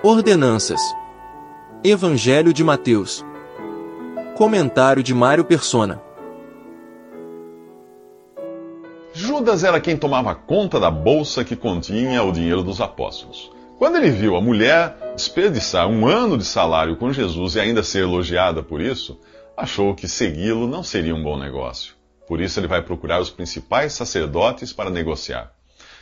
[0.00, 0.80] Ordenanças.
[1.82, 3.26] Evangelho de Mateus.
[4.36, 6.00] Comentário de Mário Persona.
[9.12, 13.50] Judas era quem tomava conta da bolsa que continha o dinheiro dos apóstolos.
[13.76, 18.04] Quando ele viu a mulher desperdiçar um ano de salário com Jesus e ainda ser
[18.04, 19.18] elogiada por isso,
[19.56, 21.94] achou que segui-lo não seria um bom negócio.
[22.28, 25.57] Por isso ele vai procurar os principais sacerdotes para negociar.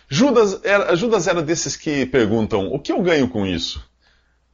[0.09, 3.85] Judas era, Judas era desses que perguntam: o que eu ganho com isso?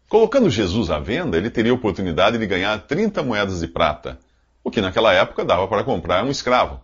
[0.08, 4.18] Colocando Jesus à venda, ele teria a oportunidade de ganhar 30 moedas de prata,
[4.64, 6.80] o que naquela época dava para comprar um escravo.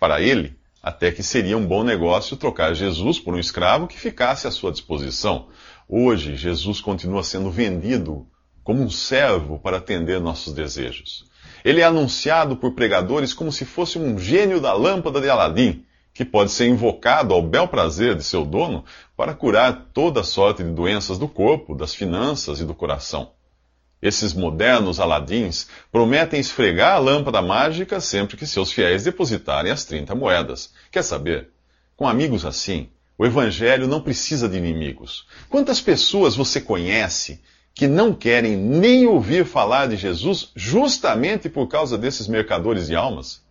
[0.00, 4.46] Para ele, até que seria um bom negócio trocar Jesus por um escravo que ficasse
[4.46, 5.48] à sua disposição.
[5.88, 8.26] Hoje, Jesus continua sendo vendido
[8.62, 11.24] como um servo para atender nossos desejos.
[11.64, 15.84] Ele é anunciado por pregadores como se fosse um gênio da lâmpada de Aladim
[16.18, 18.84] que pode ser invocado ao bel prazer de seu dono
[19.16, 23.30] para curar toda sorte de doenças do corpo, das finanças e do coração.
[24.02, 30.12] Esses modernos aladins prometem esfregar a lâmpada mágica sempre que seus fiéis depositarem as 30
[30.16, 30.74] moedas.
[30.90, 31.50] Quer saber?
[31.96, 35.24] Com amigos assim, o Evangelho não precisa de inimigos.
[35.48, 37.40] Quantas pessoas você conhece
[37.72, 43.46] que não querem nem ouvir falar de Jesus justamente por causa desses mercadores de almas?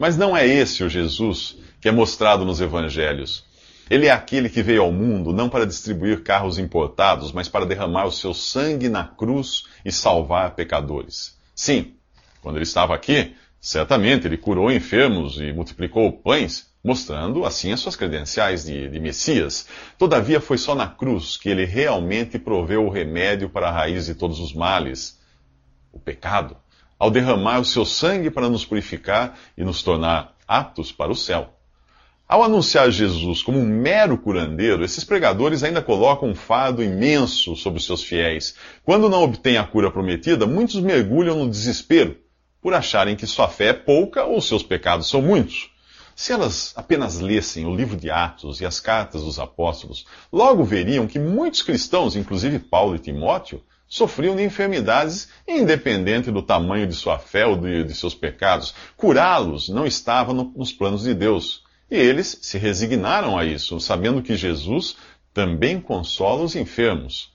[0.00, 3.44] Mas não é esse o Jesus que é mostrado nos evangelhos.
[3.90, 8.06] Ele é aquele que veio ao mundo não para distribuir carros importados, mas para derramar
[8.06, 11.38] o seu sangue na cruz e salvar pecadores.
[11.54, 11.96] Sim,
[12.40, 17.94] quando ele estava aqui, certamente ele curou enfermos e multiplicou pães, mostrando assim as suas
[17.94, 19.66] credenciais de, de Messias.
[19.98, 24.14] Todavia, foi só na cruz que ele realmente proveu o remédio para a raiz de
[24.14, 25.20] todos os males,
[25.92, 26.56] o pecado
[27.00, 31.54] ao derramar o seu sangue para nos purificar e nos tornar aptos para o céu.
[32.28, 37.78] Ao anunciar Jesus como um mero curandeiro, esses pregadores ainda colocam um fardo imenso sobre
[37.78, 38.54] os seus fiéis.
[38.84, 42.18] Quando não obtêm a cura prometida, muitos mergulham no desespero
[42.60, 45.70] por acharem que sua fé é pouca ou seus pecados são muitos.
[46.14, 51.06] Se elas apenas lessem o livro de Atos e as cartas dos apóstolos, logo veriam
[51.06, 57.18] que muitos cristãos, inclusive Paulo e Timóteo, sofriam de enfermidades, independente do tamanho de sua
[57.18, 58.72] fé ou de, de seus pecados.
[58.96, 61.64] Curá-los não estava no, nos planos de Deus.
[61.90, 64.96] E eles se resignaram a isso, sabendo que Jesus
[65.34, 67.32] também consola os enfermos.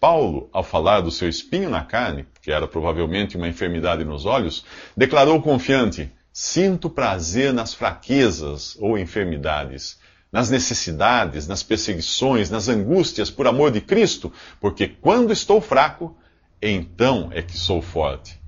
[0.00, 4.64] Paulo, ao falar do seu espinho na carne, que era provavelmente uma enfermidade nos olhos,
[4.96, 9.98] declarou confiante: Sinto prazer nas fraquezas ou enfermidades
[10.32, 16.16] nas necessidades, nas perseguições, nas angústias por amor de Cristo, porque quando estou fraco,
[16.62, 18.40] então é que sou forte.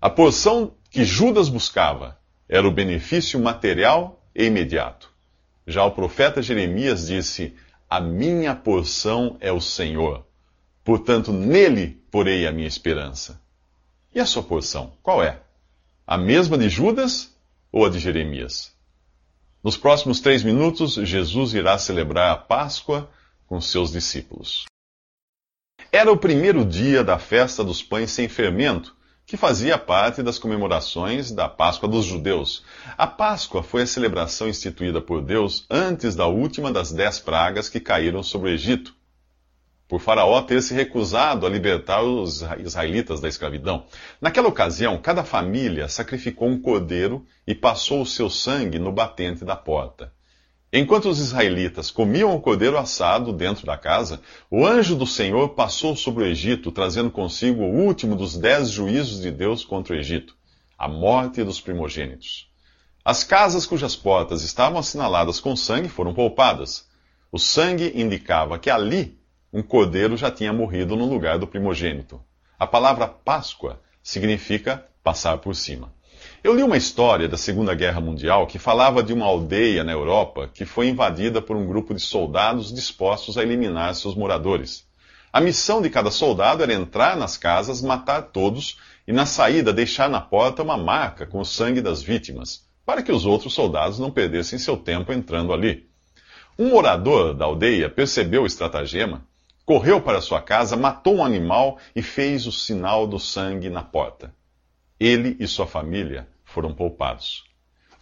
[0.00, 5.10] A porção que Judas buscava era o benefício material e imediato.
[5.66, 7.54] Já o profeta Jeremias disse:
[7.88, 10.26] A minha porção é o Senhor,
[10.84, 13.40] portanto nele porei a minha esperança.
[14.12, 15.40] E a sua porção, qual é?
[16.06, 17.32] A mesma de Judas
[17.70, 18.72] ou a de Jeremias?
[19.62, 23.10] Nos próximos três minutos, Jesus irá celebrar a Páscoa
[23.46, 24.64] com seus discípulos.
[25.92, 31.30] Era o primeiro dia da festa dos pães sem fermento, que fazia parte das comemorações
[31.30, 32.64] da Páscoa dos judeus.
[32.96, 37.80] A Páscoa foi a celebração instituída por Deus antes da última das dez pragas que
[37.80, 38.94] caíram sobre o Egito
[39.90, 43.86] por Faraó ter se recusado a libertar os israelitas da escravidão.
[44.20, 49.56] Naquela ocasião, cada família sacrificou um cordeiro e passou o seu sangue no batente da
[49.56, 50.12] porta.
[50.72, 55.96] Enquanto os israelitas comiam o cordeiro assado dentro da casa, o anjo do Senhor passou
[55.96, 60.36] sobre o Egito, trazendo consigo o último dos dez juízos de Deus contra o Egito,
[60.78, 62.48] a morte dos primogênitos.
[63.04, 66.88] As casas cujas portas estavam assinaladas com sangue foram poupadas.
[67.32, 69.18] O sangue indicava que ali
[69.52, 72.20] um cordeiro já tinha morrido no lugar do primogênito.
[72.56, 75.92] A palavra Páscoa significa passar por cima.
[76.44, 80.48] Eu li uma história da Segunda Guerra Mundial que falava de uma aldeia na Europa
[80.52, 84.86] que foi invadida por um grupo de soldados dispostos a eliminar seus moradores.
[85.32, 90.08] A missão de cada soldado era entrar nas casas, matar todos e, na saída, deixar
[90.08, 94.10] na porta uma marca com o sangue das vítimas, para que os outros soldados não
[94.10, 95.88] perdessem seu tempo entrando ali.
[96.58, 99.28] Um morador da aldeia percebeu o estratagema
[99.70, 104.34] correu para sua casa, matou um animal e fez o sinal do sangue na porta.
[104.98, 107.44] Ele e sua família foram poupados.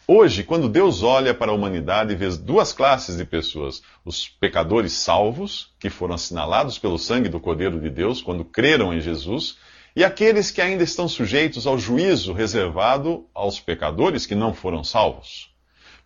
[0.06, 5.74] Hoje, quando Deus olha para a humanidade, vê duas classes de pessoas: os pecadores salvos,
[5.78, 9.58] que foram assinalados pelo sangue do Cordeiro de Deus quando creram em Jesus,
[9.94, 15.50] e aqueles que ainda estão sujeitos ao juízo reservado aos pecadores que não foram salvos.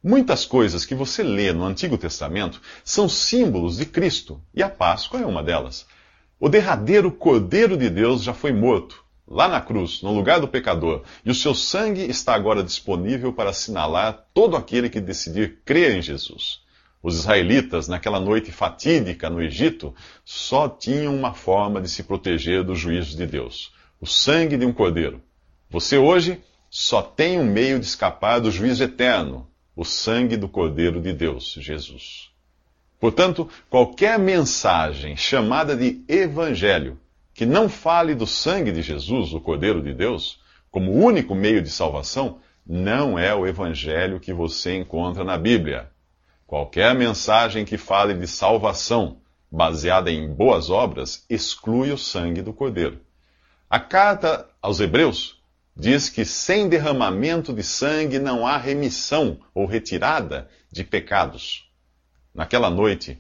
[0.05, 5.21] Muitas coisas que você lê no Antigo Testamento são símbolos de Cristo, e a Páscoa
[5.21, 5.87] é uma delas.
[6.41, 11.05] O derradeiro Cordeiro de Deus já foi morto, lá na cruz, no lugar do pecador,
[11.25, 16.03] e o seu sangue está agora disponível para assinalar todo aquele que decidir crer em
[16.03, 16.63] Jesus.
[17.01, 19.95] Os israelitas, naquela noite fatídica no Egito,
[20.25, 24.73] só tinham uma forma de se proteger do juízo de Deus: o sangue de um
[24.73, 25.23] cordeiro.
[25.71, 31.01] Você hoje só tem um meio de escapar do juízo eterno: o sangue do cordeiro
[31.01, 32.31] de Deus, Jesus.
[33.01, 36.99] Portanto, qualquer mensagem chamada de evangelho
[37.35, 40.41] que não fale do sangue de Jesus, o cordeiro de Deus,
[40.71, 45.91] como único meio de salvação, não é o evangelho que você encontra na Bíblia.
[46.47, 49.19] Qualquer mensagem que fale de salvação
[49.51, 53.01] baseada em boas obras exclui o sangue do Cordeiro.
[53.69, 55.42] A carta aos Hebreus
[55.77, 61.71] diz que sem derramamento de sangue não há remissão ou retirada de pecados.
[62.35, 63.19] Naquela noite,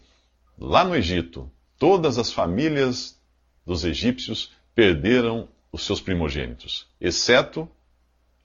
[0.58, 3.20] lá no Egito, todas as famílias
[3.66, 7.68] dos egípcios perderam os seus primogênitos, exceto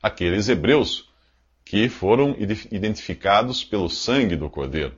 [0.02, 1.10] aqueles hebreus
[1.66, 2.36] que foram
[2.72, 4.96] identificados pelo sangue do Cordeiro.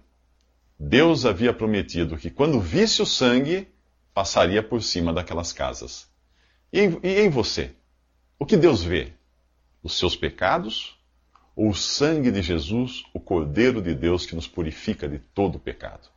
[0.80, 3.68] Deus havia prometido que quando visse o sangue,
[4.14, 6.08] passaria por cima daquelas casas.
[6.72, 7.76] E em, você?
[8.42, 9.12] O que Deus vê?
[9.84, 10.98] Os seus pecados
[11.58, 16.08] ou o sangue de Jesus, o Cordeiro de Deus que nos purifica de todo pecado?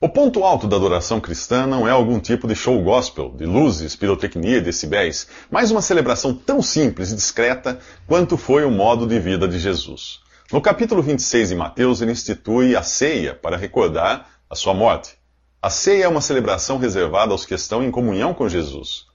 [0.00, 3.94] O ponto alto da adoração cristã não é algum tipo de show gospel, de luzes,
[3.94, 9.46] pirotecnia decibéis, mas uma celebração tão simples e discreta quanto foi o modo de vida
[9.46, 10.18] de Jesus.
[10.50, 15.16] No capítulo 26 de Mateus, ele institui a ceia para recordar a sua morte.
[15.62, 19.06] A ceia é uma celebração reservada aos que estão em comunhão com Jesus.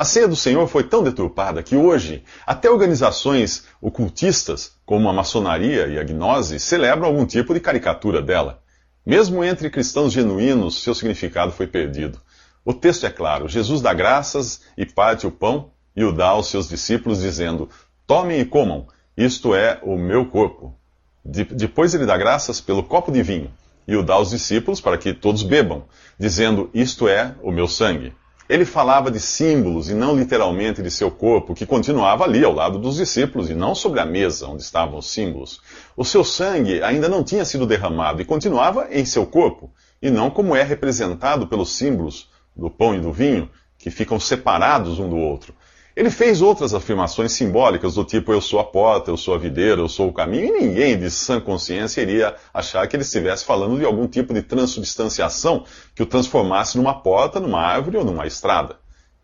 [0.00, 5.88] A ceia do Senhor foi tão deturpada que hoje, até organizações ocultistas, como a maçonaria
[5.88, 8.62] e a gnose, celebram algum tipo de caricatura dela.
[9.04, 12.20] Mesmo entre cristãos genuínos, seu significado foi perdido.
[12.64, 16.46] O texto é claro: Jesus dá graças e parte o pão e o dá aos
[16.46, 17.68] seus discípulos, dizendo:
[18.06, 18.86] Tomem e comam,
[19.16, 20.76] isto é o meu corpo.
[21.24, 23.50] De depois ele dá graças pelo copo de vinho
[23.88, 25.86] e o dá aos discípulos para que todos bebam,
[26.16, 28.12] dizendo: Isto é o meu sangue.
[28.48, 32.78] Ele falava de símbolos e não literalmente de seu corpo, que continuava ali ao lado
[32.78, 35.60] dos discípulos e não sobre a mesa onde estavam os símbolos.
[35.94, 40.30] O seu sangue ainda não tinha sido derramado e continuava em seu corpo, e não
[40.30, 45.16] como é representado pelos símbolos do pão e do vinho, que ficam separados um do
[45.16, 45.54] outro.
[45.98, 49.80] Ele fez outras afirmações simbólicas do tipo eu sou a porta, eu sou a videira,
[49.80, 53.76] eu sou o caminho, e ninguém de sã consciência iria achar que ele estivesse falando
[53.76, 55.64] de algum tipo de transubstanciação
[55.96, 58.76] que o transformasse numa porta, numa árvore ou numa estrada.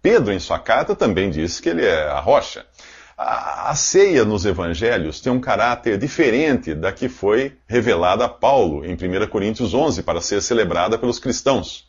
[0.03, 2.67] Pedro, em sua carta, também disse que ele é a rocha.
[3.17, 8.85] A, a ceia nos evangelhos tem um caráter diferente da que foi revelada a Paulo
[8.85, 11.87] em 1 Coríntios 11 para ser celebrada pelos cristãos.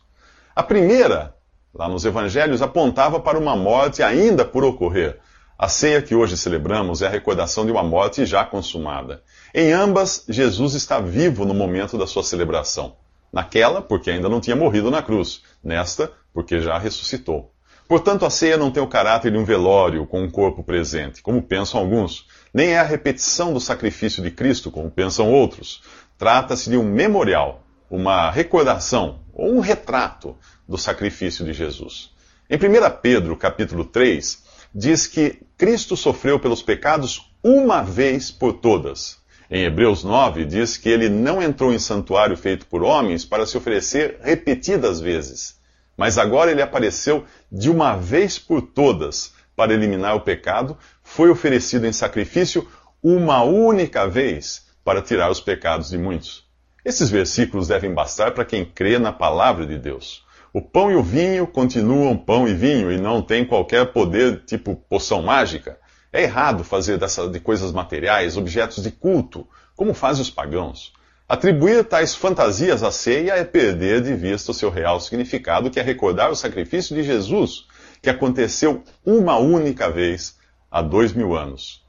[0.54, 1.34] A primeira
[1.78, 5.18] lá nos evangelhos, apontava para uma morte ainda por ocorrer.
[5.58, 9.22] A ceia que hoje celebramos é a recordação de uma morte já consumada.
[9.54, 12.96] Em ambas, Jesus está vivo no momento da sua celebração.
[13.32, 15.42] Naquela, porque ainda não tinha morrido na cruz.
[15.62, 17.52] Nesta, porque já ressuscitou.
[17.88, 21.40] Portanto, a ceia não tem o caráter de um velório com um corpo presente, como
[21.40, 25.82] pensam alguns, nem é a repetição do sacrifício de Cristo, como pensam outros.
[26.18, 30.34] Trata-se de um memorial, uma recordação ou um retrato
[30.66, 32.10] do sacrifício de Jesus.
[32.48, 32.60] Em 1
[33.02, 34.42] Pedro, capítulo 3,
[34.74, 39.18] diz que Cristo sofreu pelos pecados uma vez por todas.
[39.50, 43.56] Em Hebreus 9, diz que ele não entrou em santuário feito por homens para se
[43.58, 45.60] oferecer repetidas vezes,
[45.96, 51.86] mas agora ele apareceu de uma vez por todas para eliminar o pecado, foi oferecido
[51.86, 52.66] em sacrifício
[53.02, 56.45] uma única vez para tirar os pecados de muitos.
[56.86, 60.24] Esses versículos devem bastar para quem crê na palavra de Deus.
[60.52, 64.76] O pão e o vinho continuam pão e vinho e não têm qualquer poder tipo
[64.88, 65.80] poção mágica.
[66.12, 70.92] É errado fazer dessa, de coisas materiais objetos de culto, como fazem os pagãos.
[71.28, 75.82] Atribuir tais fantasias à ceia é perder de vista o seu real significado, que é
[75.82, 77.66] recordar o sacrifício de Jesus,
[78.00, 80.38] que aconteceu uma única vez
[80.70, 81.84] há dois mil anos,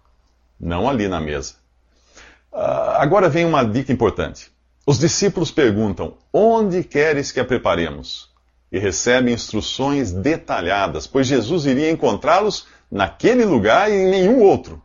[0.59, 1.53] não ali na mesa.
[2.51, 4.56] Uh, agora vem uma dica importante.
[4.89, 8.29] Os discípulos perguntam: Onde queres que a preparemos?
[8.71, 14.81] E recebem instruções detalhadas, pois Jesus iria encontrá-los naquele lugar e em nenhum outro.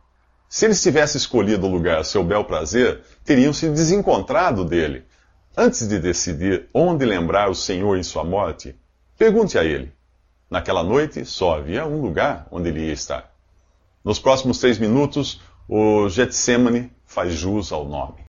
[0.49, 5.05] Se eles tivessem escolhido o lugar a seu bel prazer, teriam se desencontrado dele.
[5.55, 8.75] Antes de decidir onde lembrar o Senhor em sua morte,
[9.17, 9.89] pergunte a ele.
[10.49, 13.31] Naquela noite só havia um lugar onde ele ia estar.
[14.03, 18.23] Nos próximos três minutos, o Getsemane faz jus ao nome.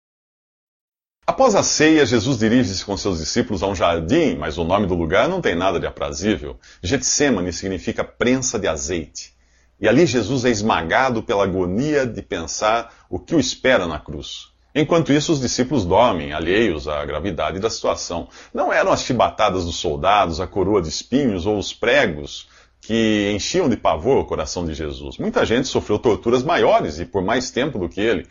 [1.41, 4.95] Após a ceia, Jesus dirige-se com seus discípulos a um jardim, mas o nome do
[4.95, 6.59] lugar não tem nada de aprazível.
[6.83, 9.33] Getsemane significa prensa de azeite.
[9.81, 14.49] E ali Jesus é esmagado pela agonia de pensar o que o espera na cruz.
[14.75, 18.29] Enquanto isso, os discípulos dormem, alheios à gravidade da situação.
[18.53, 22.49] Não eram as chibatadas dos soldados, a coroa de espinhos ou os pregos
[22.83, 25.17] que enchiam de pavor o coração de Jesus.
[25.17, 28.27] Muita gente sofreu torturas maiores e por mais tempo do que ele.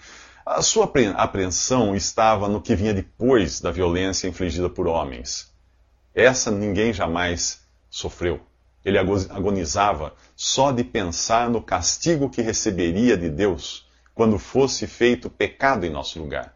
[0.52, 5.54] A sua apreensão estava no que vinha depois da violência infligida por homens.
[6.12, 8.40] Essa ninguém jamais sofreu.
[8.84, 15.86] Ele agonizava só de pensar no castigo que receberia de Deus quando fosse feito pecado
[15.86, 16.56] em nosso lugar.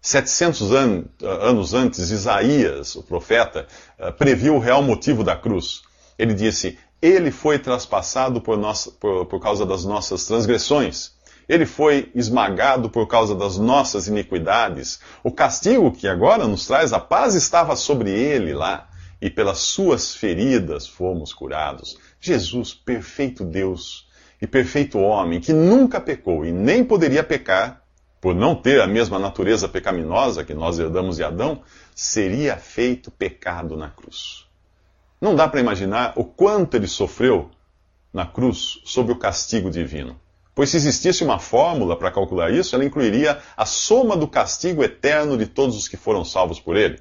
[0.00, 5.82] 700 an anos antes, Isaías, o profeta, eh, previu o real motivo da cruz.
[6.18, 11.13] Ele disse: Ele foi traspassado por, nossa, por, por causa das nossas transgressões.
[11.48, 15.00] Ele foi esmagado por causa das nossas iniquidades.
[15.22, 18.88] O castigo que agora nos traz a paz estava sobre ele lá,
[19.20, 21.98] e pelas suas feridas fomos curados.
[22.20, 24.08] Jesus, perfeito Deus,
[24.40, 27.82] e perfeito homem, que nunca pecou e nem poderia pecar,
[28.20, 31.62] por não ter a mesma natureza pecaminosa que nós herdamos de Adão,
[31.94, 34.46] seria feito pecado na cruz.
[35.20, 37.50] Não dá para imaginar o quanto ele sofreu
[38.12, 40.18] na cruz sob o castigo divino.
[40.54, 45.36] Pois se existisse uma fórmula para calcular isso, ela incluiria a soma do castigo eterno
[45.36, 47.00] de todos os que foram salvos por ele.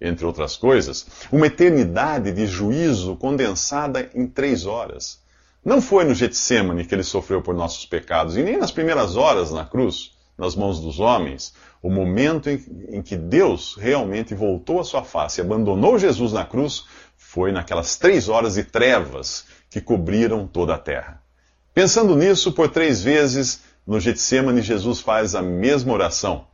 [0.00, 5.22] Entre outras coisas, uma eternidade de juízo condensada em três horas.
[5.64, 9.50] Não foi no Getsemane que ele sofreu por nossos pecados, e nem nas primeiras horas
[9.50, 15.04] na cruz, nas mãos dos homens, o momento em, que Deus realmente voltou a sua
[15.04, 16.84] face e abandonou Jesus na cruz,
[17.16, 21.23] foi naquelas três horas de trevas que cobriram toda a terra.
[21.74, 26.46] Pensando nisso, por três vezes no Getsemane, Jesus faz a mesma oração.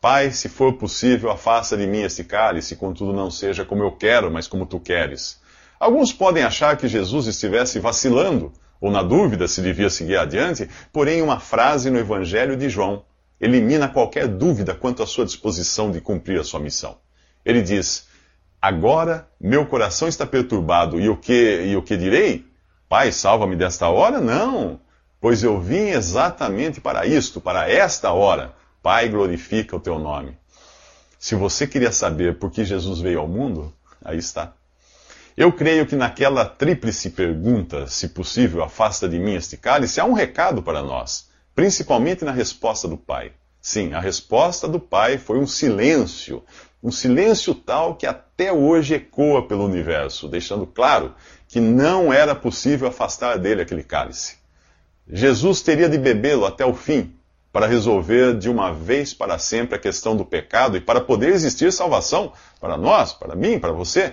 [0.00, 4.28] Pai, se for possível, afasta de mim este cálice, contudo não seja como eu quero,
[4.28, 5.40] mas como tu queres.
[5.78, 11.22] Alguns podem achar que Jesus estivesse vacilando ou na dúvida se devia seguir adiante, porém,
[11.22, 13.04] uma frase no Evangelho de João
[13.40, 16.98] elimina qualquer dúvida quanto à sua disposição de cumprir a sua missão.
[17.44, 18.08] Ele diz:
[18.60, 22.44] Agora meu coração está perturbado, e o que, e o que direi?
[22.88, 24.20] Pai, salva-me desta hora?
[24.20, 24.78] Não,
[25.20, 28.54] pois eu vim exatamente para isto, para esta hora.
[28.80, 30.38] Pai, glorifica o teu nome.
[31.18, 33.74] Se você queria saber por que Jesus veio ao mundo,
[34.04, 34.52] aí está.
[35.36, 40.12] Eu creio que naquela tríplice pergunta, se possível, afasta de mim este cálice, há um
[40.12, 43.32] recado para nós, principalmente na resposta do Pai.
[43.60, 46.44] Sim, a resposta do Pai foi um silêncio,
[46.80, 51.12] um silêncio tal que até hoje ecoa pelo universo, deixando claro
[51.56, 54.36] que não era possível afastar dele aquele cálice.
[55.08, 57.14] Jesus teria de bebê-lo até o fim,
[57.50, 61.72] para resolver de uma vez para sempre a questão do pecado e para poder existir
[61.72, 64.12] salvação para nós, para mim, para você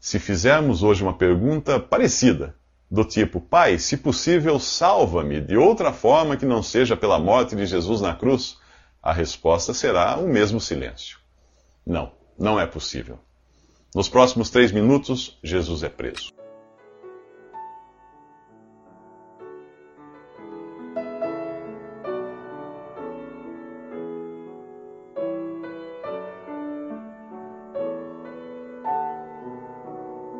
[0.00, 2.54] se fizermos hoje uma pergunta parecida,
[2.90, 7.66] do tipo: Pai, se possível, salva-me de outra forma que não seja pela morte de
[7.66, 8.56] Jesus na cruz,
[9.02, 11.18] a resposta será o mesmo silêncio.
[11.86, 13.18] Não, não é possível.
[13.94, 16.35] Nos próximos três minutos, Jesus é preso.